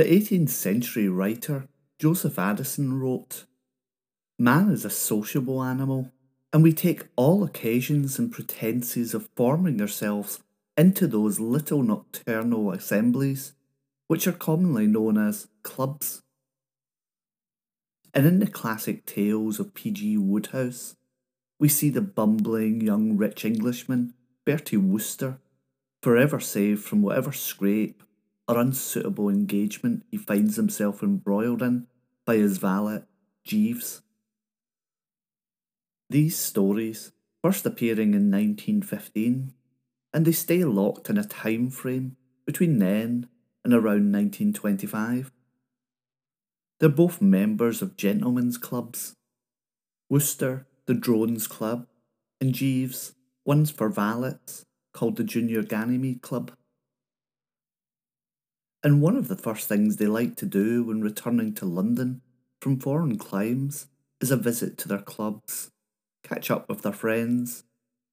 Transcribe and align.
The 0.00 0.06
18th 0.06 0.48
century 0.48 1.10
writer 1.10 1.68
Joseph 1.98 2.38
Addison 2.38 2.98
wrote 2.98 3.44
Man 4.38 4.70
is 4.70 4.86
a 4.86 4.88
sociable 4.88 5.62
animal, 5.62 6.10
and 6.54 6.62
we 6.62 6.72
take 6.72 7.08
all 7.16 7.44
occasions 7.44 8.18
and 8.18 8.32
pretences 8.32 9.12
of 9.12 9.28
forming 9.36 9.78
ourselves 9.78 10.42
into 10.74 11.06
those 11.06 11.38
little 11.38 11.82
nocturnal 11.82 12.72
assemblies 12.72 13.52
which 14.06 14.26
are 14.26 14.32
commonly 14.32 14.86
known 14.86 15.18
as 15.18 15.48
clubs. 15.62 16.22
And 18.14 18.24
in 18.24 18.38
the 18.38 18.46
classic 18.46 19.04
tales 19.04 19.60
of 19.60 19.74
P.G. 19.74 20.16
Wodehouse, 20.16 20.96
we 21.58 21.68
see 21.68 21.90
the 21.90 22.00
bumbling 22.00 22.80
young 22.80 23.18
rich 23.18 23.44
Englishman, 23.44 24.14
Bertie 24.46 24.78
Wooster, 24.78 25.40
forever 26.02 26.40
saved 26.40 26.82
from 26.82 27.02
whatever 27.02 27.32
scrape 27.32 28.02
or 28.50 28.58
unsuitable 28.58 29.28
engagement 29.28 30.04
he 30.10 30.16
finds 30.16 30.56
himself 30.56 31.04
embroiled 31.04 31.62
in 31.62 31.86
by 32.26 32.34
his 32.34 32.58
valet, 32.58 33.02
Jeeves. 33.44 34.02
These 36.08 36.36
stories, 36.36 37.12
first 37.44 37.64
appearing 37.64 38.08
in 38.08 38.28
1915, 38.28 39.52
and 40.12 40.24
they 40.24 40.32
stay 40.32 40.64
locked 40.64 41.08
in 41.08 41.16
a 41.16 41.24
time 41.24 41.70
frame 41.70 42.16
between 42.44 42.80
then 42.80 43.28
and 43.64 43.72
around 43.72 44.10
1925. 44.10 45.30
They're 46.80 46.88
both 46.88 47.22
members 47.22 47.82
of 47.82 47.96
gentlemen's 47.96 48.58
clubs. 48.58 49.14
Wooster, 50.08 50.66
the 50.86 50.94
Drones 50.94 51.46
Club, 51.46 51.86
and 52.40 52.52
Jeeves, 52.52 53.14
one's 53.44 53.70
for 53.70 53.88
valets, 53.88 54.64
called 54.92 55.16
the 55.16 55.24
Junior 55.24 55.62
Ganymede 55.62 56.20
Club. 56.20 56.50
And 58.82 59.02
one 59.02 59.16
of 59.16 59.28
the 59.28 59.36
first 59.36 59.68
things 59.68 59.96
they 59.96 60.06
like 60.06 60.36
to 60.36 60.46
do 60.46 60.84
when 60.84 61.02
returning 61.02 61.52
to 61.54 61.66
London 61.66 62.22
from 62.62 62.78
foreign 62.80 63.18
climes 63.18 63.88
is 64.20 64.30
a 64.30 64.36
visit 64.36 64.78
to 64.78 64.88
their 64.88 64.98
clubs, 64.98 65.70
catch 66.22 66.50
up 66.50 66.68
with 66.68 66.82
their 66.82 66.92
friends, 66.92 67.64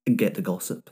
and 0.06 0.18
get 0.18 0.36
the 0.36 0.42
gossip. 0.42 0.90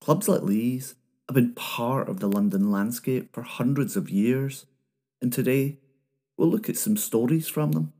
Clubs 0.00 0.28
like 0.28 0.44
these 0.44 0.94
have 1.28 1.34
been 1.34 1.54
part 1.54 2.08
of 2.08 2.20
the 2.20 2.28
London 2.28 2.70
landscape 2.70 3.34
for 3.34 3.42
hundreds 3.42 3.96
of 3.96 4.10
years, 4.10 4.66
and 5.20 5.32
today 5.32 5.78
we'll 6.36 6.48
look 6.48 6.68
at 6.68 6.76
some 6.76 6.96
stories 6.96 7.48
from 7.48 7.72
them. 7.72 7.92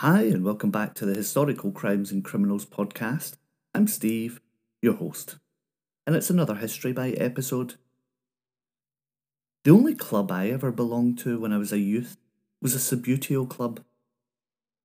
Hi, 0.00 0.24
and 0.24 0.44
welcome 0.44 0.70
back 0.70 0.92
to 0.96 1.06
the 1.06 1.14
Historical 1.14 1.72
Crimes 1.72 2.12
and 2.12 2.22
Criminals 2.22 2.66
podcast. 2.66 3.38
I'm 3.74 3.88
Steve, 3.88 4.42
your 4.82 4.92
host, 4.92 5.36
and 6.06 6.14
it's 6.14 6.28
another 6.28 6.56
History 6.56 6.92
Bite 6.92 7.18
episode. 7.18 7.76
The 9.64 9.70
only 9.70 9.94
club 9.94 10.30
I 10.30 10.50
ever 10.50 10.70
belonged 10.70 11.18
to 11.20 11.40
when 11.40 11.50
I 11.50 11.56
was 11.56 11.72
a 11.72 11.78
youth 11.78 12.18
was 12.60 12.74
a 12.74 12.78
Subbuteo 12.78 13.48
club. 13.48 13.82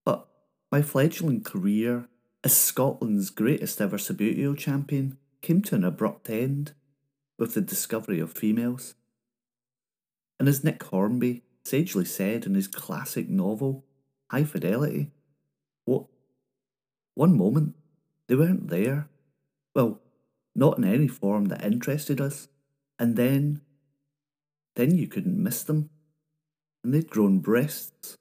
But 0.05 0.29
my 0.71 0.81
fledgling 0.81 1.43
career 1.43 2.07
as 2.41 2.55
Scotland's 2.55 3.31
greatest 3.31 3.81
ever 3.81 3.97
Subbuteo 3.97 4.57
champion 4.57 5.17
came 5.41 5.61
to 5.63 5.75
an 5.75 5.83
abrupt 5.83 6.29
end 6.29 6.71
with 7.37 7.53
the 7.53 7.59
discovery 7.59 8.21
of 8.21 8.31
females. 8.31 8.95
And 10.39 10.47
as 10.47 10.63
Nick 10.63 10.81
Hornby 10.83 11.43
sagely 11.65 12.05
said 12.05 12.45
in 12.45 12.55
his 12.55 12.69
classic 12.69 13.27
novel, 13.27 13.83
high 14.31 14.45
fidelity. 14.45 15.11
What? 15.85 16.05
One 17.15 17.37
moment, 17.37 17.75
they 18.27 18.35
weren't 18.35 18.69
there. 18.69 19.09
Well, 19.75 19.99
not 20.55 20.77
in 20.77 20.85
any 20.85 21.07
form 21.07 21.45
that 21.45 21.63
interested 21.63 22.21
us. 22.21 22.47
And 22.97 23.17
then, 23.17 23.61
then 24.75 24.97
you 24.97 25.07
couldn't 25.07 25.41
miss 25.41 25.63
them. 25.63 25.89
And 26.83 26.93
they'd 26.93 27.09
grown 27.09 27.39
breasts. 27.39 28.15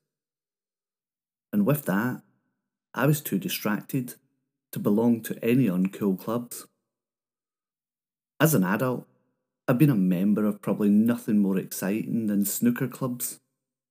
And 1.52 1.64
with 1.64 1.84
that, 1.86 2.22
I 2.92 3.06
was 3.06 3.20
too 3.20 3.38
distracted 3.38 4.14
to 4.72 4.78
belong 4.78 5.22
to 5.22 5.38
any 5.44 5.66
uncool 5.66 6.18
clubs. 6.18 6.66
As 8.40 8.54
an 8.54 8.64
adult, 8.64 9.06
I've 9.68 9.78
been 9.78 9.90
a 9.90 9.94
member 9.94 10.44
of 10.44 10.62
probably 10.62 10.88
nothing 10.88 11.38
more 11.38 11.56
exciting 11.56 12.26
than 12.26 12.44
snooker 12.44 12.88
clubs. 12.88 13.38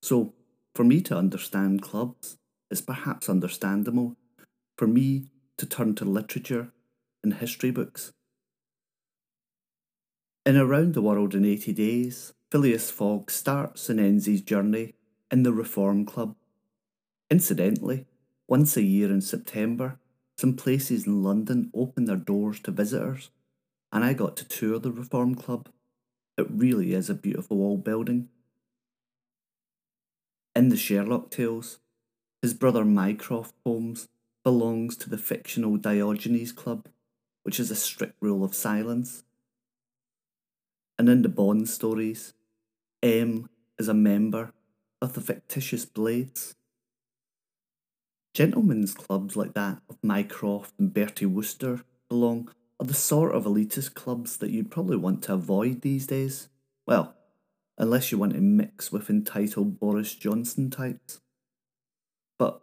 So, 0.02 0.34
for 0.74 0.84
me 0.84 1.00
to 1.02 1.16
understand 1.16 1.82
clubs 1.82 2.36
is 2.70 2.80
perhaps 2.80 3.28
understandable. 3.28 4.16
For 4.76 4.86
me 4.86 5.26
to 5.58 5.66
turn 5.66 5.94
to 5.96 6.04
literature 6.04 6.72
and 7.22 7.34
history 7.34 7.70
books. 7.70 8.12
In 10.46 10.56
Around 10.56 10.94
the 10.94 11.02
World 11.02 11.34
in 11.34 11.44
80 11.44 11.72
Days, 11.74 12.32
Phileas 12.50 12.90
Fogg 12.90 13.30
starts 13.30 13.90
and 13.90 14.00
ends 14.00 14.26
his 14.26 14.40
journey 14.40 14.94
in 15.30 15.42
the 15.42 15.52
Reform 15.52 16.06
Club. 16.06 16.34
Incidentally, 17.30 18.06
once 18.48 18.76
a 18.76 18.82
year 18.82 19.10
in 19.10 19.20
September, 19.20 19.98
some 20.38 20.56
places 20.56 21.06
in 21.06 21.22
London 21.22 21.70
open 21.74 22.06
their 22.06 22.16
doors 22.16 22.58
to 22.60 22.70
visitors, 22.70 23.30
and 23.92 24.02
I 24.02 24.14
got 24.14 24.36
to 24.38 24.48
tour 24.48 24.78
the 24.78 24.90
Reform 24.90 25.34
Club. 25.34 25.68
It 26.38 26.46
really 26.50 26.94
is 26.94 27.10
a 27.10 27.14
beautiful 27.14 27.62
old 27.62 27.84
building 27.84 28.30
in 30.60 30.68
the 30.68 30.76
Sherlock 30.76 31.30
Tales, 31.30 31.78
his 32.42 32.52
brother 32.52 32.84
Mycroft 32.84 33.54
Holmes 33.64 34.08
belongs 34.44 34.94
to 34.98 35.08
the 35.08 35.16
fictional 35.16 35.78
Diogenes 35.78 36.52
Club, 36.52 36.86
which 37.44 37.58
is 37.58 37.70
a 37.70 37.74
strict 37.74 38.16
rule 38.20 38.44
of 38.44 38.54
silence. 38.54 39.24
And 40.98 41.08
in 41.08 41.22
the 41.22 41.30
Bond 41.30 41.66
stories, 41.70 42.34
M 43.02 43.48
is 43.78 43.88
a 43.88 43.94
member 43.94 44.52
of 45.00 45.14
the 45.14 45.22
fictitious 45.22 45.86
Blades. 45.86 46.54
Gentlemen's 48.34 48.92
clubs 48.92 49.36
like 49.36 49.54
that 49.54 49.80
of 49.88 49.96
Mycroft 50.02 50.74
and 50.78 50.92
Bertie 50.92 51.24
Wooster 51.24 51.84
belong 52.10 52.50
are 52.78 52.84
the 52.84 52.92
sort 52.92 53.34
of 53.34 53.44
elitist 53.44 53.94
clubs 53.94 54.36
that 54.36 54.50
you'd 54.50 54.70
probably 54.70 54.98
want 54.98 55.22
to 55.22 55.32
avoid 55.32 55.80
these 55.80 56.06
days. 56.06 56.50
Well, 56.86 57.16
unless 57.80 58.12
you 58.12 58.18
want 58.18 58.34
to 58.34 58.40
mix 58.42 58.92
with 58.92 59.08
entitled 59.08 59.80
Boris 59.80 60.14
Johnson 60.14 60.68
types. 60.68 61.18
But 62.38 62.60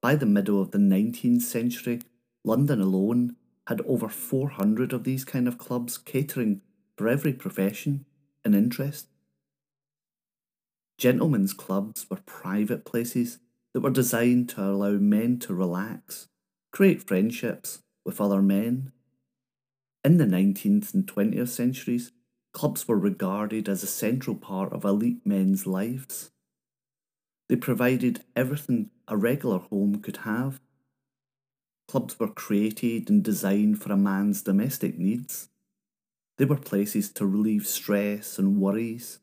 by 0.00 0.14
the 0.14 0.26
middle 0.26 0.62
of 0.62 0.70
the 0.70 0.78
19th 0.78 1.42
century, 1.42 2.00
London 2.44 2.80
alone 2.80 3.34
had 3.66 3.80
over 3.82 4.08
400 4.08 4.92
of 4.92 5.02
these 5.02 5.24
kind 5.24 5.48
of 5.48 5.58
clubs 5.58 5.98
catering 5.98 6.62
for 6.96 7.08
every 7.08 7.32
profession 7.32 8.06
and 8.44 8.54
interest. 8.54 9.08
Gentlemen's 10.98 11.52
clubs 11.52 12.06
were 12.08 12.20
private 12.24 12.84
places 12.84 13.40
that 13.74 13.80
were 13.80 13.90
designed 13.90 14.48
to 14.50 14.62
allow 14.62 14.92
men 14.92 15.40
to 15.40 15.54
relax, 15.54 16.28
create 16.70 17.02
friendships 17.02 17.80
with 18.04 18.20
other 18.20 18.40
men. 18.40 18.92
In 20.04 20.18
the 20.18 20.26
19th 20.26 20.94
and 20.94 21.06
20th 21.06 21.48
centuries, 21.48 22.12
Clubs 22.52 22.86
were 22.86 22.98
regarded 22.98 23.68
as 23.68 23.82
a 23.82 23.86
central 23.86 24.36
part 24.36 24.72
of 24.72 24.84
elite 24.84 25.24
men's 25.24 25.66
lives. 25.66 26.30
They 27.48 27.56
provided 27.56 28.24
everything 28.36 28.90
a 29.08 29.16
regular 29.16 29.58
home 29.58 30.00
could 30.02 30.18
have. 30.18 30.60
Clubs 31.88 32.18
were 32.20 32.28
created 32.28 33.10
and 33.10 33.22
designed 33.22 33.82
for 33.82 33.92
a 33.92 33.96
man's 33.96 34.42
domestic 34.42 34.98
needs. 34.98 35.48
They 36.38 36.44
were 36.44 36.56
places 36.56 37.10
to 37.14 37.26
relieve 37.26 37.66
stress 37.66 38.38
and 38.38 38.60
worries. 38.60 39.18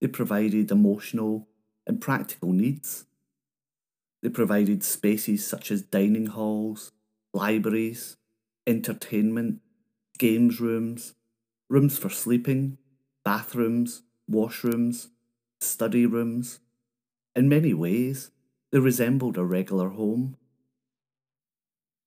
They 0.00 0.08
provided 0.08 0.70
emotional 0.70 1.48
and 1.86 2.00
practical 2.00 2.52
needs. 2.52 3.04
They 4.22 4.30
provided 4.30 4.82
spaces 4.82 5.46
such 5.46 5.70
as 5.70 5.82
dining 5.82 6.26
halls, 6.26 6.92
libraries, 7.32 8.16
entertainment, 8.66 9.60
games 10.18 10.60
rooms, 10.60 11.14
rooms 11.68 11.98
for 11.98 12.08
sleeping, 12.08 12.78
bathrooms, 13.24 14.02
washrooms, 14.30 15.08
study 15.60 16.06
rooms. 16.06 16.60
In 17.34 17.48
many 17.48 17.74
ways, 17.74 18.30
they 18.72 18.78
resembled 18.78 19.36
a 19.36 19.44
regular 19.44 19.90
home. 19.90 20.36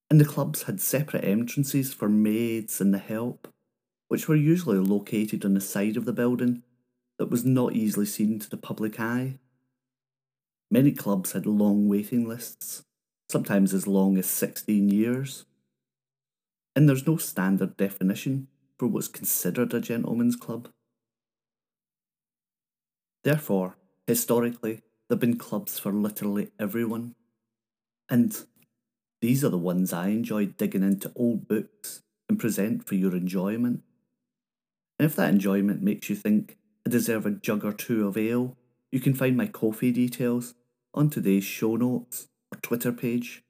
And 0.10 0.20
the 0.20 0.26
clubs 0.26 0.64
had 0.64 0.82
separate 0.82 1.24
entrances 1.24 1.94
for 1.94 2.10
maids 2.10 2.82
and 2.82 2.94
the 2.94 3.00
help, 3.00 3.48
which 4.08 4.28
were 4.28 4.36
usually 4.36 4.80
located 4.80 5.46
on 5.46 5.54
the 5.54 5.62
side 5.62 5.98
of 5.98 6.06
the 6.06 6.14
building 6.14 6.64
that 7.20 7.30
was 7.30 7.46
not 7.46 7.74
easily 7.74 8.06
seen 8.06 8.40
to 8.40 8.50
the 8.50 8.58
public 8.58 9.00
eye. 9.00 9.38
Many 10.72 10.92
clubs 10.92 11.34
had 11.34 11.46
long 11.46 11.88
waiting 11.88 12.28
lists, 12.28 12.84
sometimes 13.30 13.74
as 13.74 13.88
long 13.88 14.18
as 14.18 14.26
16 14.28 14.90
years. 14.90 15.46
And 16.76 16.88
there's 16.88 17.06
no 17.06 17.18
standard 17.18 17.76
definition 17.78 18.48
for 18.80 18.88
what's 18.88 19.10
considered 19.10 19.74
a 19.74 19.82
gentleman's 19.82 20.38
club. 20.38 20.70
Therefore, 23.24 23.76
historically, 24.08 24.76
there 25.10 25.16
have 25.16 25.20
been 25.20 25.38
clubs 25.38 25.78
for 25.78 25.92
literally 25.92 26.52
everyone. 26.58 27.16
And 28.10 28.36
these 29.22 29.44
are 29.44 29.50
the 29.50 29.58
ones 29.58 29.92
I 29.92 30.08
enjoy 30.08 30.46
digging 30.46 30.84
into 30.84 31.12
old 31.16 31.48
books 31.48 32.02
and 32.30 32.40
present 32.40 32.88
for 32.88 32.96
your 32.96 33.16
enjoyment. 33.16 33.84
And 34.98 35.06
if 35.06 35.16
that 35.18 35.30
enjoyment 35.30 35.82
makes 35.82 36.10
you 36.10 36.16
think 36.16 36.58
I 36.88 36.90
deserve 36.90 37.26
a 37.26 37.32
jug 37.32 37.66
or 37.66 37.74
two 37.74 38.08
of 38.08 38.18
ale, 38.18 38.56
you 38.92 39.00
can 39.00 39.14
find 39.14 39.36
my 39.36 39.48
Ko-fi 39.48 39.92
details 39.92 40.56
on 40.94 41.10
today's 41.10 41.44
show 41.44 41.76
notes 41.76 42.28
or 42.52 42.60
Twitter 42.62 42.92
page. 42.92 43.44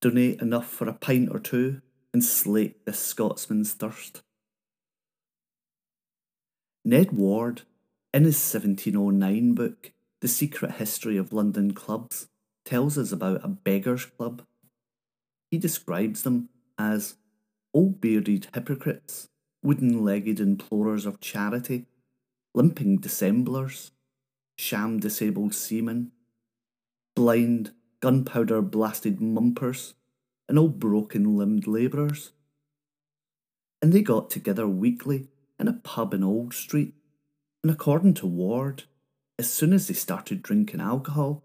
Donate 0.00 0.40
enough 0.40 0.68
for 0.68 0.88
a 0.88 0.94
pint 0.94 1.28
or 1.32 1.38
two 1.38 1.82
and 2.12 2.22
slake 2.22 2.84
this 2.84 2.98
Scotsman's 2.98 3.72
thirst. 3.72 4.22
Ned 6.84 7.12
Ward, 7.12 7.62
in 8.12 8.24
his 8.24 8.36
1709 8.36 9.54
book, 9.54 9.92
The 10.20 10.28
Secret 10.28 10.72
History 10.72 11.16
of 11.16 11.32
London 11.32 11.72
Clubs, 11.72 12.28
tells 12.64 12.98
us 12.98 13.12
about 13.12 13.44
a 13.44 13.48
beggars' 13.48 14.04
club. 14.04 14.42
He 15.50 15.58
describes 15.58 16.22
them 16.22 16.48
as 16.78 17.16
old 17.72 18.00
bearded 18.00 18.48
hypocrites, 18.54 19.28
wooden 19.62 20.04
legged 20.04 20.38
implorers 20.38 21.06
of 21.06 21.20
charity, 21.20 21.86
limping 22.54 22.98
dissemblers, 22.98 23.92
sham 24.56 24.98
disabled 24.98 25.54
seamen, 25.54 26.12
blind, 27.14 27.72
gunpowder 28.00 28.60
blasted 28.60 29.20
mumpers, 29.20 29.94
and 30.52 30.58
all 30.58 30.68
broken 30.68 31.34
limbed 31.34 31.66
labourers. 31.66 32.32
And 33.80 33.90
they 33.90 34.02
got 34.02 34.28
together 34.28 34.68
weekly 34.68 35.28
in 35.58 35.66
a 35.66 35.72
pub 35.72 36.12
in 36.12 36.22
Old 36.22 36.52
Street, 36.52 36.92
and 37.62 37.72
according 37.72 38.12
to 38.14 38.26
Ward, 38.26 38.82
as 39.38 39.50
soon 39.50 39.72
as 39.72 39.88
they 39.88 39.94
started 39.94 40.42
drinking 40.42 40.82
alcohol, 40.82 41.42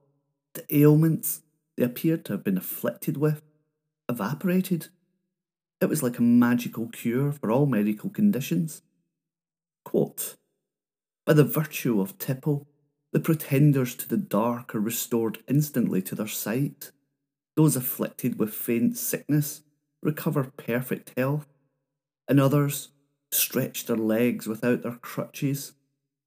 the 0.55 0.65
ailments 0.75 1.39
they 1.77 1.85
appeared 1.85 2.25
to 2.25 2.33
have 2.33 2.43
been 2.43 2.57
afflicted 2.57 3.15
with 3.15 3.43
evaporated. 4.09 4.89
It 5.79 5.87
was 5.87 6.03
like 6.03 6.17
a 6.17 6.21
magical 6.21 6.89
cure 6.89 7.31
for 7.31 7.49
all 7.49 7.65
medical 7.65 8.09
conditions. 8.09 8.81
Quote, 9.85 10.35
By 11.25 11.31
the 11.31 11.45
virtue 11.45 12.01
of 12.01 12.17
tipple, 12.17 12.67
the 13.13 13.21
pretenders 13.21 13.95
to 13.95 14.09
the 14.09 14.17
dark 14.17 14.75
are 14.75 14.81
restored 14.81 15.37
instantly 15.47 16.01
to 16.01 16.13
their 16.13 16.27
sight. 16.27 16.91
Those 17.57 17.75
afflicted 17.75 18.37
with 18.39 18.53
faint 18.53 18.97
sickness 18.97 19.63
recover 20.03 20.53
perfect 20.55 21.13
health, 21.17 21.47
and 22.27 22.39
others 22.39 22.89
stretch 23.31 23.85
their 23.85 23.97
legs 23.97 24.45
without 24.47 24.83
their 24.83 24.97
crutches, 24.97 25.73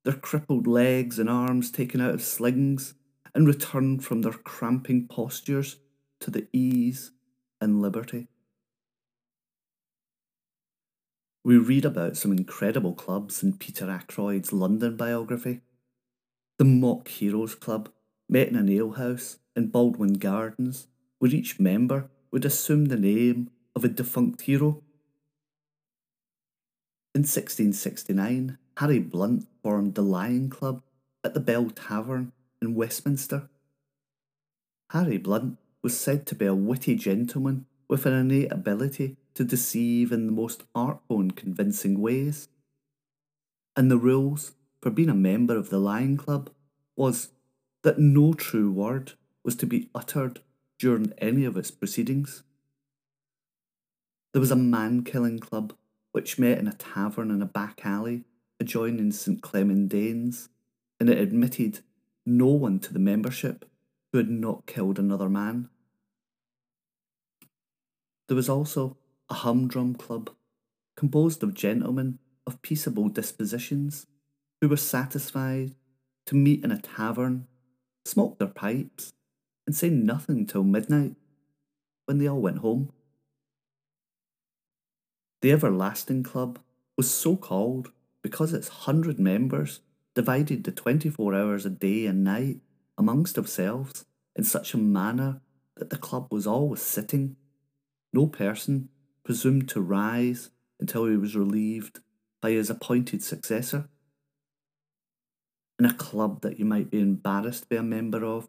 their 0.04 0.14
crippled 0.14 0.66
legs 0.66 1.20
and 1.20 1.30
arms 1.30 1.70
taken 1.70 2.00
out 2.00 2.14
of 2.14 2.22
slings, 2.22 2.94
and 3.32 3.46
return 3.46 4.00
from 4.00 4.22
their 4.22 4.32
cramping 4.32 5.06
postures 5.06 5.76
to 6.20 6.32
the 6.32 6.48
ease 6.52 7.12
and 7.60 7.80
liberty. 7.80 8.26
We 11.44 11.58
read 11.58 11.84
about 11.84 12.16
some 12.16 12.32
incredible 12.32 12.94
clubs 12.94 13.42
in 13.42 13.56
Peter 13.56 13.86
Ackroyd's 13.86 14.52
London 14.52 14.96
biography. 14.96 15.60
The 16.58 16.64
Mock 16.64 17.06
Heroes 17.06 17.54
Club 17.54 17.88
met 18.28 18.48
in 18.48 18.56
an 18.56 18.68
alehouse 18.68 19.38
in 19.54 19.68
Baldwin 19.68 20.14
Gardens, 20.14 20.88
where 21.20 21.32
each 21.32 21.60
member 21.60 22.10
would 22.32 22.44
assume 22.44 22.86
the 22.86 22.96
name 22.96 23.50
of 23.76 23.84
a 23.84 23.88
defunct 23.88 24.42
hero. 24.42 24.82
In 27.14 27.22
1669, 27.22 28.58
Harry 28.78 28.98
Blunt 28.98 29.46
formed 29.62 29.94
the 29.94 30.02
Lion 30.02 30.48
Club 30.48 30.82
at 31.22 31.34
the 31.34 31.40
Bell 31.40 31.70
Tavern 31.70 32.32
in 32.62 32.74
Westminster. 32.74 33.48
Harry 34.90 35.18
Blunt 35.18 35.58
was 35.82 35.98
said 35.98 36.26
to 36.26 36.34
be 36.34 36.46
a 36.46 36.54
witty 36.54 36.94
gentleman 36.94 37.66
with 37.86 38.06
an 38.06 38.14
innate 38.14 38.50
ability 38.50 39.16
to 39.34 39.44
deceive 39.44 40.12
in 40.12 40.26
the 40.26 40.32
most 40.32 40.62
artful 40.74 41.20
and 41.20 41.36
convincing 41.36 42.00
ways. 42.00 42.48
And 43.76 43.90
the 43.90 43.98
rules 43.98 44.52
for 44.80 44.90
being 44.90 45.10
a 45.10 45.14
member 45.14 45.56
of 45.56 45.68
the 45.68 45.78
Lion 45.78 46.16
Club 46.16 46.50
was 46.96 47.28
that 47.82 47.98
no 47.98 48.32
true 48.32 48.70
word 48.70 49.12
was 49.44 49.56
to 49.56 49.66
be 49.66 49.90
uttered 49.94 50.40
during 50.80 51.12
any 51.18 51.44
of 51.44 51.58
its 51.58 51.70
proceedings. 51.70 52.42
There 54.32 54.40
was 54.40 54.50
a 54.50 54.56
man 54.56 55.04
killing 55.04 55.38
club 55.38 55.74
which 56.12 56.38
met 56.38 56.58
in 56.58 56.66
a 56.66 56.72
tavern 56.72 57.30
in 57.30 57.42
a 57.42 57.46
back 57.46 57.82
alley 57.84 58.24
adjoining 58.58 59.12
St 59.12 59.42
Clement 59.42 59.90
Danes, 59.90 60.48
and 60.98 61.10
it 61.10 61.18
admitted 61.18 61.80
no 62.24 62.46
one 62.46 62.78
to 62.80 62.92
the 62.92 62.98
membership 62.98 63.66
who 64.10 64.18
had 64.18 64.30
not 64.30 64.66
killed 64.66 64.98
another 64.98 65.28
man. 65.28 65.68
There 68.28 68.36
was 68.36 68.48
also 68.48 68.96
a 69.28 69.34
humdrum 69.34 69.94
club 69.94 70.30
composed 70.96 71.42
of 71.42 71.54
gentlemen 71.54 72.18
of 72.46 72.62
peaceable 72.62 73.08
dispositions 73.08 74.06
who 74.60 74.68
were 74.68 74.76
satisfied 74.76 75.74
to 76.26 76.34
meet 76.34 76.64
in 76.64 76.70
a 76.70 76.80
tavern, 76.80 77.46
smoke 78.04 78.38
their 78.38 78.48
pipes, 78.48 79.12
and 79.66 79.74
say 79.74 79.90
nothing 79.90 80.46
till 80.46 80.64
midnight 80.64 81.14
when 82.06 82.18
they 82.18 82.28
all 82.28 82.40
went 82.40 82.58
home. 82.58 82.92
The 85.42 85.52
Everlasting 85.52 86.22
Club 86.22 86.58
was 86.96 87.10
so 87.10 87.36
called 87.36 87.92
because 88.22 88.52
its 88.52 88.68
hundred 88.68 89.18
members 89.18 89.80
divided 90.14 90.64
the 90.64 90.72
24 90.72 91.34
hours 91.34 91.64
a 91.64 91.70
day 91.70 92.06
and 92.06 92.22
night 92.22 92.58
amongst 92.98 93.36
themselves 93.36 94.04
in 94.36 94.44
such 94.44 94.74
a 94.74 94.78
manner 94.78 95.40
that 95.76 95.90
the 95.90 95.96
club 95.96 96.28
was 96.30 96.46
always 96.46 96.82
sitting. 96.82 97.36
No 98.12 98.26
person 98.26 98.90
presumed 99.24 99.68
to 99.70 99.80
rise 99.80 100.50
until 100.78 101.06
he 101.06 101.16
was 101.16 101.36
relieved 101.36 102.00
by 102.42 102.50
his 102.50 102.68
appointed 102.68 103.22
successor. 103.22 103.88
In 105.78 105.86
a 105.86 105.94
club 105.94 106.42
that 106.42 106.58
you 106.58 106.64
might 106.64 106.90
be 106.90 107.00
embarrassed 107.00 107.62
to 107.62 107.68
be 107.68 107.76
a 107.76 107.82
member 107.82 108.24
of 108.24 108.48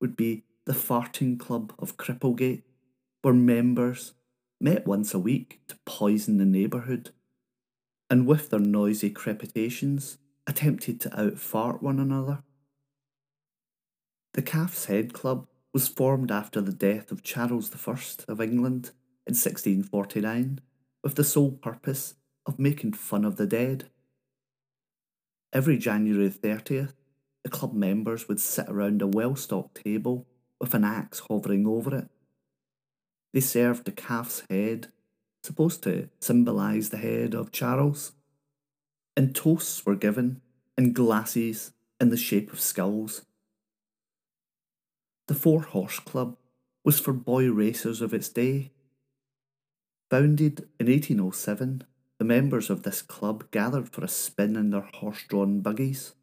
would 0.00 0.16
be 0.16 0.44
the 0.64 0.72
Farting 0.72 1.38
Club 1.38 1.72
of 1.78 1.96
Cripplegate, 1.96 2.62
where 3.22 3.34
members 3.34 4.14
met 4.60 4.86
once 4.86 5.14
a 5.14 5.18
week 5.18 5.60
to 5.68 5.78
poison 5.84 6.36
the 6.36 6.44
neighbourhood, 6.44 7.10
and 8.10 8.26
with 8.26 8.50
their 8.50 8.60
noisy 8.60 9.10
crepitations 9.10 10.18
attempted 10.46 11.00
to 11.00 11.10
outfart 11.10 11.82
one 11.82 11.98
another. 11.98 12.42
The 14.34 14.42
Calf's 14.42 14.86
Head 14.86 15.12
Club 15.12 15.46
was 15.72 15.88
formed 15.88 16.30
after 16.30 16.60
the 16.60 16.72
death 16.72 17.10
of 17.10 17.22
Charles 17.22 17.70
I 17.74 17.92
of 18.28 18.40
England 18.40 18.92
in 19.26 19.34
1649 19.34 20.60
with 21.02 21.14
the 21.14 21.24
sole 21.24 21.52
purpose 21.52 22.14
of 22.46 22.58
making 22.58 22.94
fun 22.94 23.24
of 23.24 23.36
the 23.36 23.46
dead. 23.46 23.90
Every 25.52 25.78
January 25.78 26.30
30th, 26.30 26.94
the 27.44 27.50
club 27.50 27.72
members 27.72 28.28
would 28.28 28.40
sit 28.40 28.68
around 28.68 29.02
a 29.02 29.06
well 29.06 29.36
stocked 29.36 29.82
table 29.84 30.26
with 30.60 30.74
an 30.74 30.84
axe 30.84 31.20
hovering 31.28 31.66
over 31.66 31.94
it. 31.96 32.08
They 33.32 33.40
served 33.40 33.84
the 33.84 33.92
calf's 33.92 34.42
head, 34.50 34.88
supposed 35.42 35.82
to 35.84 36.08
symbolise 36.20 36.90
the 36.90 36.96
head 36.96 37.34
of 37.34 37.52
Charles, 37.52 38.12
and 39.16 39.34
toasts 39.34 39.84
were 39.84 39.96
given 39.96 40.40
in 40.76 40.92
glasses 40.92 41.72
in 42.00 42.10
the 42.10 42.16
shape 42.16 42.52
of 42.52 42.60
skulls. 42.60 43.22
The 45.26 45.34
Four 45.34 45.62
Horse 45.62 45.98
Club 46.00 46.36
was 46.84 46.98
for 46.98 47.12
boy 47.12 47.50
racers 47.50 48.00
of 48.00 48.14
its 48.14 48.28
day. 48.28 48.72
Founded 50.10 50.68
in 50.80 50.86
1807, 50.86 51.84
the 52.18 52.24
members 52.24 52.70
of 52.70 52.82
this 52.82 53.02
club 53.02 53.50
gathered 53.50 53.90
for 53.90 54.02
a 54.02 54.08
spin 54.08 54.56
in 54.56 54.70
their 54.70 54.88
horse 54.94 55.22
drawn 55.28 55.60
buggies. 55.60 56.14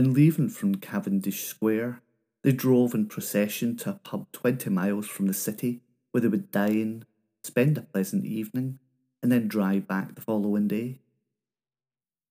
And 0.00 0.14
leaving 0.14 0.48
from 0.48 0.76
Cavendish 0.76 1.44
Square, 1.44 2.00
they 2.42 2.52
drove 2.52 2.94
in 2.94 3.04
procession 3.04 3.76
to 3.76 3.90
a 3.90 3.92
pub 3.92 4.32
20 4.32 4.70
miles 4.70 5.06
from 5.06 5.26
the 5.26 5.34
city 5.34 5.82
where 6.10 6.22
they 6.22 6.28
would 6.28 6.50
dine, 6.50 7.04
spend 7.44 7.76
a 7.76 7.82
pleasant 7.82 8.24
evening, 8.24 8.78
and 9.22 9.30
then 9.30 9.46
drive 9.46 9.86
back 9.86 10.14
the 10.14 10.22
following 10.22 10.68
day. 10.68 11.00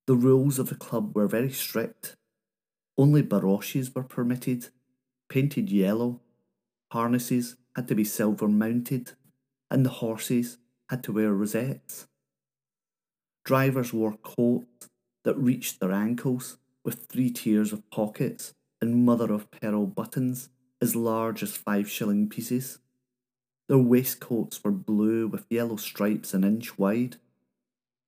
The 0.08 0.16
rules 0.16 0.58
of 0.58 0.70
the 0.70 0.76
club 0.76 1.16
were 1.16 1.28
very 1.28 1.52
strict. 1.52 2.16
Only 2.98 3.22
barouches 3.22 3.94
were 3.94 4.02
permitted, 4.02 4.70
painted 5.30 5.70
yellow, 5.70 6.22
harnesses 6.92 7.56
had 7.76 7.88
to 7.90 7.94
be 7.94 8.04
silver 8.04 8.48
mounted, 8.48 9.12
and 9.70 9.86
the 9.86 10.02
horses 10.02 10.58
had 10.90 11.04
to 11.04 11.12
wear 11.12 11.32
rosettes. 11.34 12.08
Drivers 13.46 13.94
wore 13.94 14.18
coats 14.18 14.90
that 15.24 15.38
reached 15.38 15.80
their 15.80 15.92
ankles 15.92 16.58
with 16.84 17.06
three 17.08 17.30
tiers 17.30 17.74
of 17.74 17.90
pockets 17.90 18.54
and 18.82 19.06
mother 19.06 19.32
of 19.34 19.52
pearl 19.52 19.86
buttons 19.86 20.50
as 20.82 20.96
large 20.96 21.44
as 21.44 21.56
five 21.56 21.90
shilling 21.90 22.30
pieces. 22.30 22.80
Their 23.68 23.78
waistcoats 23.78 24.64
were 24.64 24.72
blue 24.72 25.28
with 25.28 25.46
yellow 25.50 25.76
stripes 25.76 26.34
an 26.34 26.44
inch 26.44 26.78
wide. 26.78 27.18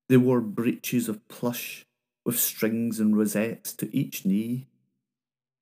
They 0.10 0.18
wore 0.18 0.42
breeches 0.42 1.08
of 1.08 1.28
plush 1.28 1.86
with 2.26 2.40
strings 2.40 3.00
and 3.00 3.16
rosettes 3.18 3.74
to 3.74 3.96
each 3.96 4.26
knee, 4.26 4.68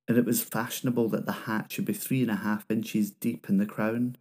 and 0.08 0.18
it 0.18 0.26
was 0.26 0.44
fashionable 0.44 1.10
that 1.10 1.26
the 1.26 1.32
hat 1.32 1.72
should 1.72 1.86
be 1.86 1.94
three 1.94 2.22
and 2.22 2.32
a 2.32 2.36
half 2.36 2.66
inches 2.70 3.12
deep 3.12 3.50
in 3.50 3.58
the 3.58 3.66
crown. 3.66 4.18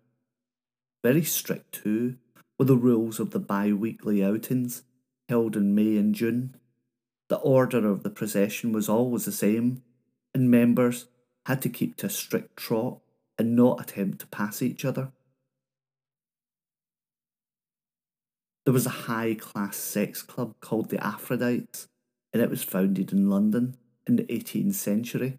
Very 1.03 1.23
strict, 1.23 1.73
too, 1.73 2.17
were 2.59 2.65
the 2.65 2.77
rules 2.77 3.21
of 3.21 3.31
the 3.31 3.39
bi 3.39 3.73
weekly 3.73 4.23
outings 4.23 4.83
held 5.29 5.57
in 5.57 5.75
May 5.75 5.97
and 5.97 6.15
June. 6.15 6.55
The 7.29 7.37
order 7.37 7.87
of 7.87 8.03
the 8.03 8.11
procession 8.11 8.73
was 8.73 8.89
always 8.89 9.25
the 9.25 9.33
same, 9.33 9.83
and 10.35 10.51
members 10.51 11.07
had 11.47 11.61
to 11.63 11.69
keep 11.69 11.97
to 11.97 12.07
a 12.07 12.11
strict 12.11 12.57
trot 12.57 12.99
and 13.39 13.55
not 13.55 13.81
attempt 13.81 14.21
to 14.21 14.27
pass 14.27 14.63
each 14.63 14.85
other. 14.85 15.13
There 18.65 18.75
was 18.75 18.87
a 18.87 19.09
high 19.09 19.35
class 19.35 19.77
sex 19.77 20.23
club 20.23 20.55
called 20.61 20.91
the 20.91 20.99
Aphrodites, 20.99 21.87
and 22.33 22.43
it 22.43 22.51
was 22.51 22.63
founded 22.63 23.13
in 23.13 23.31
London 23.31 23.77
in 24.07 24.17
the 24.17 24.25
18th 24.25 24.75
century. 24.75 25.39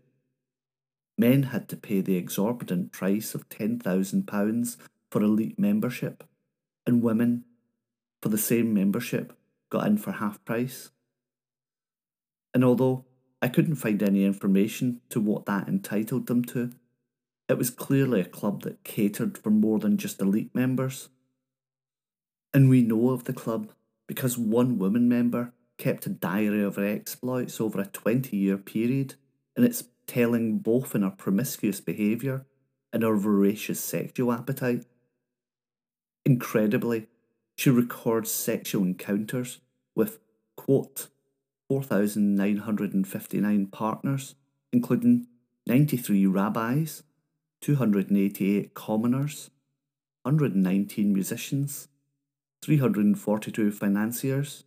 Men 1.18 1.44
had 1.44 1.68
to 1.70 1.78
pay 1.78 2.02
the 2.02 2.16
exorbitant 2.16 2.92
price 2.92 3.36
of 3.36 3.50
£10,000 3.50 4.78
for 5.12 5.22
elite 5.22 5.60
membership, 5.60 6.24
and 6.88 7.04
women, 7.04 7.44
for 8.22 8.30
the 8.30 8.38
same 8.38 8.74
membership, 8.74 9.34
got 9.70 9.86
in 9.86 9.98
for 9.98 10.14
half 10.14 10.44
price. 10.46 10.90
And 12.54 12.64
although 12.64 13.06
I 13.42 13.48
couldn't 13.48 13.76
find 13.76 14.02
any 14.02 14.26
information 14.26 15.02
to 15.10 15.20
what 15.20 15.46
that 15.46 15.68
entitled 15.68 16.28
them 16.28 16.44
to, 16.46 16.72
it 17.48 17.58
was 17.58 17.70
clearly 17.70 18.22
a 18.22 18.26
club 18.26 18.62
that 18.64 18.84
catered 18.84 19.38
for 19.38 19.50
more 19.50 19.80
than 19.80 19.98
just 19.98 20.22
elite 20.22 20.54
members. 20.54 21.10
And 22.54 22.70
we 22.70 22.82
know 22.82 23.10
of 23.10 23.24
the 23.24 23.34
club 23.34 23.72
because 24.08 24.38
one 24.38 24.78
woman 24.78 25.08
member 25.08 25.54
kept 25.78 26.06
a 26.06 26.10
diary 26.10 26.64
of 26.64 26.76
her 26.76 26.86
exploits 26.86 27.62
over 27.62 27.80
a 27.80 27.86
20 27.86 28.36
year 28.36 28.58
period, 28.58 29.16
and 29.56 29.66
it's 29.66 29.86
telling 30.08 30.60
both 30.60 30.94
in 30.94 31.04
her 31.04 31.10
promiscuous 31.12 31.80
behaviour 31.80 32.46
and 32.92 33.04
her 33.04 33.16
voracious 33.16 33.80
sexual 33.80 34.32
appetite. 34.32 34.86
Incredibly, 36.26 37.08
she 37.56 37.70
records 37.70 38.32
sexual 38.32 38.84
encounters 38.84 39.60
with, 39.96 40.20
quote, 40.56 41.08
4,959 41.70 43.68
partners, 43.68 44.36
including 44.74 45.28
93 45.68 46.26
rabbis, 46.26 47.04
288 47.62 48.74
commoners, 48.74 49.52
119 50.24 51.14
musicians, 51.14 51.88
342 52.64 53.72
financiers, 53.72 54.64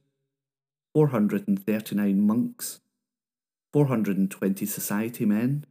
439 0.95 2.21
monks, 2.21 2.81
420 3.73 4.65
society 4.67 5.25
men, 5.25 5.65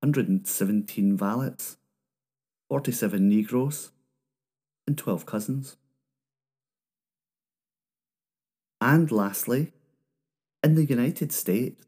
117 0.00 1.16
valets, 1.16 1.78
47 2.68 3.28
negroes, 3.28 3.90
and 4.86 4.98
12 4.98 5.24
cousins. 5.24 5.76
And 8.80 9.10
lastly, 9.10 9.72
in 10.62 10.74
the 10.74 10.84
United 10.84 11.32
States, 11.32 11.84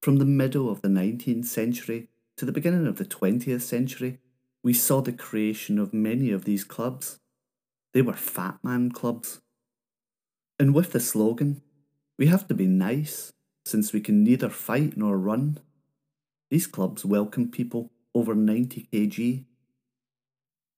from 0.00 0.16
the 0.16 0.24
middle 0.24 0.70
of 0.70 0.82
the 0.82 0.88
19th 0.88 1.46
century 1.46 2.08
to 2.36 2.44
the 2.44 2.52
beginning 2.52 2.86
of 2.86 2.96
the 2.96 3.04
20th 3.04 3.62
century, 3.62 4.18
we 4.62 4.72
saw 4.72 5.00
the 5.00 5.12
creation 5.12 5.78
of 5.78 5.94
many 5.94 6.30
of 6.30 6.44
these 6.44 6.64
clubs. 6.64 7.18
They 7.92 8.02
were 8.02 8.14
fat 8.14 8.58
man 8.62 8.90
clubs. 8.90 9.40
And 10.58 10.74
with 10.74 10.92
the 10.92 11.00
slogan, 11.00 11.62
we 12.18 12.26
have 12.26 12.46
to 12.48 12.54
be 12.54 12.66
nice 12.66 13.32
since 13.64 13.92
we 13.92 14.00
can 14.00 14.22
neither 14.22 14.50
fight 14.50 14.96
nor 14.96 15.16
run, 15.16 15.58
these 16.50 16.66
clubs 16.66 17.04
welcome 17.04 17.50
people 17.50 17.90
over 18.14 18.34
90 18.34 18.88
kg. 18.92 19.44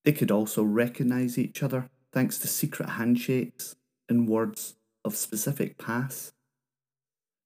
They 0.05 0.13
could 0.13 0.31
also 0.31 0.63
recognise 0.63 1.37
each 1.37 1.63
other 1.63 1.91
thanks 2.13 2.39
to 2.39 2.47
secret 2.47 2.91
handshakes 2.91 3.77
and 4.09 4.29
words 4.29 4.77
of 5.05 5.17
specific 5.17 5.77
pass. 5.79 6.33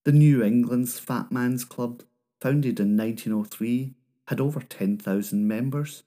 The 0.07 0.13
New 0.13 0.43
England's 0.43 0.99
Fat 0.99 1.31
Man's 1.31 1.67
Club, 1.67 2.05
founded 2.41 2.81
in 2.81 2.97
1903, 2.97 3.93
had 4.29 4.41
over 4.41 4.61
10,000 4.61 5.47
members. 5.47 6.05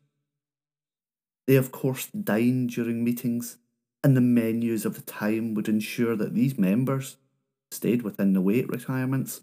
They, 1.45 1.55
of 1.57 1.71
course, 1.71 2.07
dined 2.07 2.71
during 2.71 3.03
meetings, 3.03 3.57
and 4.03 4.17
the 4.17 4.21
menus 4.21 4.83
of 4.83 4.95
the 4.95 5.01
time 5.01 5.53
would 5.53 5.69
ensure 5.69 6.15
that 6.15 6.33
these 6.33 6.57
members 6.57 7.17
stayed 7.69 8.01
within 8.01 8.33
the 8.33 8.41
weight 8.41 8.67
requirements. 8.67 9.41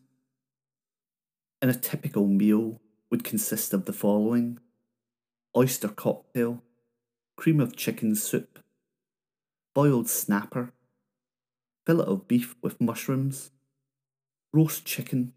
And 1.63 1.71
a 1.71 1.75
typical 1.75 2.27
meal 2.27 2.81
would 3.09 3.23
consist 3.23 3.73
of 3.73 3.85
the 3.85 3.93
following 3.93 4.59
oyster 5.57 5.89
cocktail, 5.89 6.61
cream 7.37 7.61
of 7.61 7.77
chicken 7.77 8.17
soup, 8.17 8.59
boiled 9.75 10.09
snapper, 10.09 10.73
fillet 11.87 12.05
of 12.05 12.27
beef 12.27 12.57
with 12.63 12.81
mushrooms, 12.81 13.53
roast 14.53 14.85
chicken, 14.85 15.33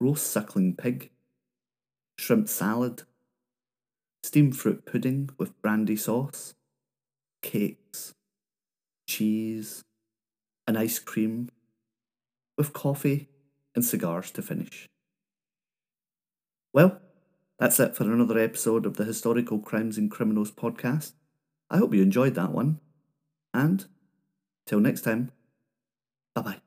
roast 0.00 0.26
suckling 0.28 0.76
pig, 0.76 1.10
shrimp 2.18 2.48
salad, 2.48 3.04
steamed 4.24 4.56
fruit 4.56 4.84
pudding 4.84 5.30
with 5.38 5.60
brandy 5.62 5.94
sauce, 5.96 6.54
cakes, 7.42 8.14
cheese, 9.08 9.82
and 10.66 10.78
ice 10.78 10.98
cream, 10.98 11.50
with 12.58 12.72
coffee 12.72 13.28
and 13.76 13.84
cigars 13.84 14.30
to 14.32 14.42
finish. 14.42 14.88
Well, 16.72 17.00
that's 17.58 17.78
it 17.80 17.96
for 17.96 18.04
another 18.04 18.38
episode 18.38 18.84
of 18.86 18.96
the 18.96 19.04
Historical 19.04 19.58
Crimes 19.58 19.96
and 19.96 20.10
Criminals 20.10 20.50
podcast. 20.50 21.12
I 21.70 21.78
hope 21.78 21.94
you 21.94 22.02
enjoyed 22.02 22.34
that 22.34 22.52
one. 22.52 22.80
And 23.54 23.86
till 24.66 24.80
next 24.80 25.02
time, 25.02 25.32
bye 26.34 26.42
bye. 26.42 26.63